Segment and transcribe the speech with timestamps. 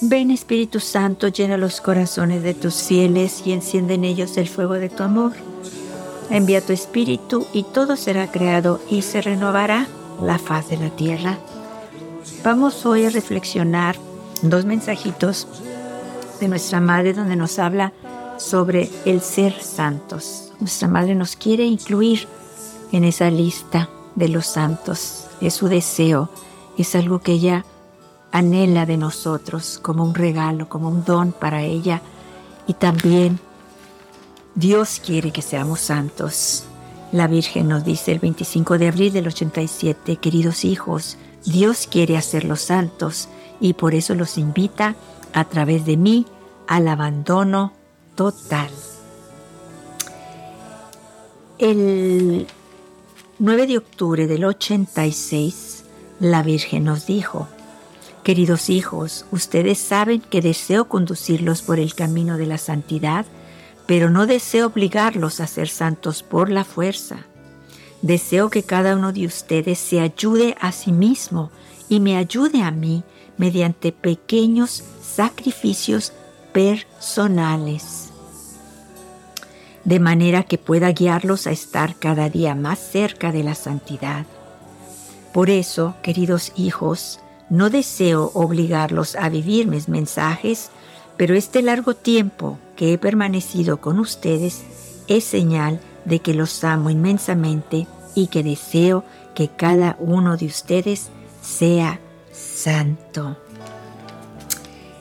[0.00, 4.74] Ven Espíritu Santo, llena los corazones de tus fieles y enciende en ellos el fuego
[4.74, 5.32] de tu amor.
[6.30, 9.88] Envía tu Espíritu y todo será creado y se renovará
[10.22, 11.38] la faz de la tierra.
[12.44, 13.96] Vamos hoy a reflexionar
[14.42, 15.48] dos mensajitos
[16.40, 17.92] de nuestra Madre donde nos habla
[18.36, 20.52] sobre el ser santos.
[20.60, 22.28] Nuestra Madre nos quiere incluir
[22.92, 25.25] en esa lista de los santos.
[25.40, 26.30] Es su deseo,
[26.78, 27.64] es algo que ella
[28.32, 32.02] anhela de nosotros como un regalo, como un don para ella.
[32.66, 33.38] Y también
[34.54, 36.64] Dios quiere que seamos santos.
[37.12, 42.60] La Virgen nos dice el 25 de abril del 87, queridos hijos, Dios quiere hacerlos
[42.62, 43.28] santos
[43.60, 44.96] y por eso los invita
[45.32, 46.26] a través de mí
[46.66, 47.72] al abandono
[48.16, 48.70] total.
[51.58, 52.46] El
[53.38, 55.84] 9 de octubre del 86,
[56.20, 57.46] la Virgen nos dijo,
[58.22, 63.26] Queridos hijos, ustedes saben que deseo conducirlos por el camino de la santidad,
[63.84, 67.26] pero no deseo obligarlos a ser santos por la fuerza.
[68.00, 71.50] Deseo que cada uno de ustedes se ayude a sí mismo
[71.90, 73.04] y me ayude a mí
[73.36, 76.14] mediante pequeños sacrificios
[76.54, 78.14] personales,
[79.86, 84.26] de manera que pueda guiarlos a estar cada día más cerca de la santidad.
[85.32, 87.20] Por eso, queridos hijos,
[87.50, 90.70] no deseo obligarlos a vivir mis mensajes,
[91.16, 94.64] pero este largo tiempo que he permanecido con ustedes
[95.06, 99.04] es señal de que los amo inmensamente y que deseo
[99.36, 101.10] que cada uno de ustedes
[101.42, 102.00] sea
[102.32, 103.36] santo.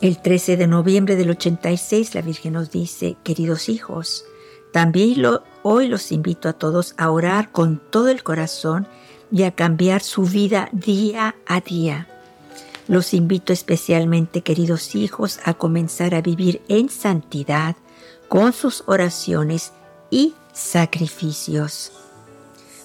[0.00, 4.24] El 13 de noviembre del 86 la Virgen nos dice, queridos hijos,
[4.72, 5.24] también
[5.62, 8.86] hoy los invito a todos a orar con todo el corazón
[9.30, 12.08] y a cambiar su vida día a día
[12.88, 17.76] los invito especialmente, queridos hijos, a comenzar a vivir en santidad
[18.28, 19.72] con sus oraciones
[20.10, 21.92] y sacrificios.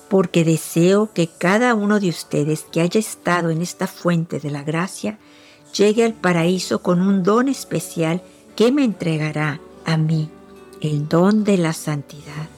[0.10, 4.64] Porque deseo que cada uno de ustedes que haya estado en esta fuente de la
[4.64, 5.18] gracia
[5.76, 8.22] llegue al paraíso con un don especial
[8.58, 10.30] que me entregará a mí,
[10.84, 12.50] el don de la santidad.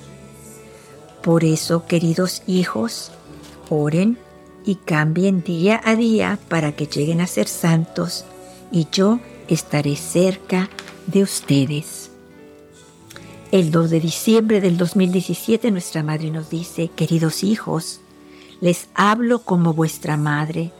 [1.21, 3.11] Por eso, queridos hijos,
[3.69, 4.17] oren
[4.65, 8.25] y cambien día a día para que lleguen a ser santos
[8.71, 10.69] y yo estaré cerca
[11.05, 12.09] de ustedes.
[13.51, 18.01] El 2 de diciembre del 2017 nuestra madre nos dice, queridos hijos,
[18.59, 20.71] les hablo como vuestra madre,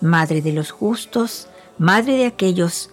[0.00, 1.48] madre de los justos,
[1.78, 2.90] madre de aquellos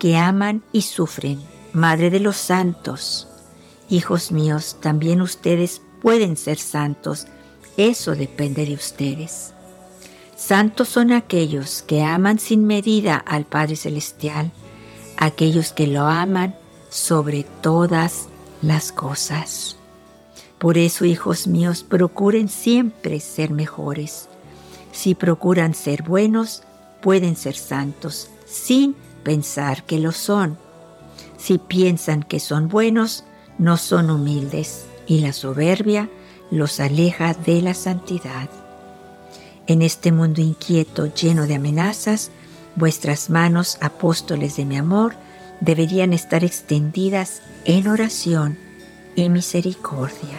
[0.00, 1.38] que aman y sufren,
[1.72, 3.28] madre de los santos.
[3.88, 7.26] Hijos míos, también ustedes pueden ser santos,
[7.76, 9.54] eso depende de ustedes.
[10.36, 14.52] Santos son aquellos que aman sin medida al Padre Celestial,
[15.16, 16.54] aquellos que lo aman
[16.90, 18.28] sobre todas
[18.62, 19.76] las cosas.
[20.58, 24.28] Por eso, hijos míos, procuren siempre ser mejores.
[24.92, 26.62] Si procuran ser buenos,
[27.00, 30.58] pueden ser santos, sin pensar que lo son.
[31.38, 33.24] Si piensan que son buenos,
[33.58, 36.10] no son humildes, y la soberbia
[36.50, 38.50] los aleja de la santidad.
[39.66, 42.30] En este mundo inquieto, lleno de amenazas,
[42.74, 45.14] vuestras manos, apóstoles de mi amor,
[45.60, 48.58] deberían estar extendidas en oración
[49.14, 50.38] y misericordia.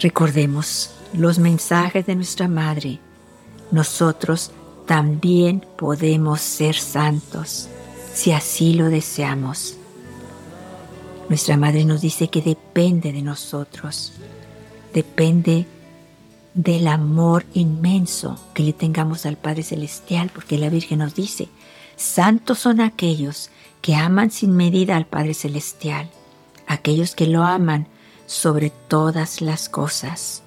[0.00, 3.00] Recordemos los mensajes de nuestra Madre.
[3.70, 4.52] Nosotros
[4.86, 7.68] también podemos ser santos
[8.16, 9.76] si así lo deseamos.
[11.28, 14.14] Nuestra Madre nos dice que depende de nosotros,
[14.94, 15.66] depende
[16.54, 21.50] del amor inmenso que le tengamos al Padre Celestial, porque la Virgen nos dice,
[21.96, 23.50] santos son aquellos
[23.82, 26.08] que aman sin medida al Padre Celestial,
[26.66, 27.86] aquellos que lo aman
[28.24, 30.42] sobre todas las cosas,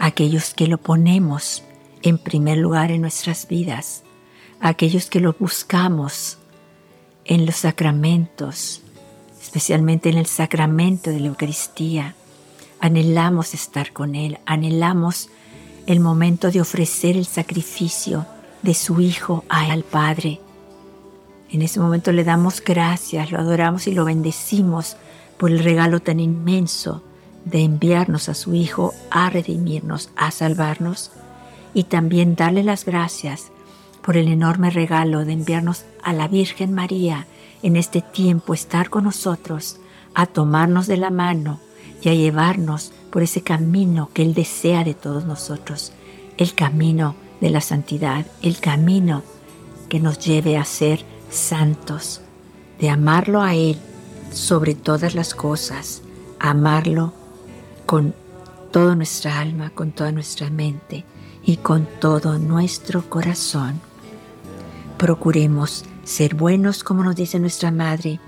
[0.00, 1.62] aquellos que lo ponemos
[2.02, 4.02] en primer lugar en nuestras vidas,
[4.60, 6.38] aquellos que lo buscamos
[7.26, 8.82] en los sacramentos,
[9.40, 12.14] especialmente en el sacramento de la Eucaristía,
[12.78, 15.30] Anhelamos estar con Él, anhelamos
[15.86, 18.26] el momento de ofrecer el sacrificio
[18.62, 20.40] de su Hijo al Padre.
[21.50, 24.96] En ese momento le damos gracias, lo adoramos y lo bendecimos
[25.38, 27.02] por el regalo tan inmenso
[27.44, 31.12] de enviarnos a su Hijo a redimirnos, a salvarnos
[31.72, 33.52] y también darle las gracias
[34.02, 37.26] por el enorme regalo de enviarnos a la Virgen María
[37.64, 39.78] en este tiempo, estar con nosotros,
[40.14, 41.58] a tomarnos de la mano
[42.00, 45.92] y a llevarnos por ese camino que Él desea de todos nosotros,
[46.36, 49.24] el camino de la santidad, el camino
[49.88, 52.20] que nos lleve a ser santos,
[52.78, 53.76] de amarlo a Él
[54.30, 56.02] sobre todas las cosas,
[56.38, 57.14] amarlo
[57.84, 58.14] con
[58.70, 61.04] toda nuestra alma, con toda nuestra mente
[61.44, 63.80] y con todo nuestro corazón.
[64.98, 68.20] Procuremos ser buenos como nos dice nuestra Madre,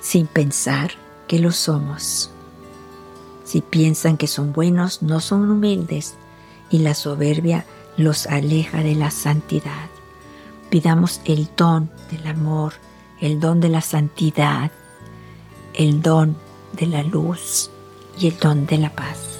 [0.00, 0.92] sin pensar
[1.28, 2.30] que lo somos.
[3.44, 6.14] Si piensan que son buenos, no son humildes
[6.70, 7.66] y la soberbia
[7.98, 9.90] los aleja de la santidad.
[10.70, 12.72] Pidamos el don del amor,
[13.20, 14.72] el don de la santidad,
[15.74, 16.34] el don
[16.72, 17.70] de la luz
[18.18, 19.31] y el don de la paz.